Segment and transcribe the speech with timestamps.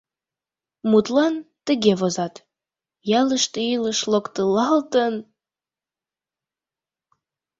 [0.89, 2.35] Мутлан, тыге возат:
[3.19, 5.13] «Ялыште илыш локтылалтын...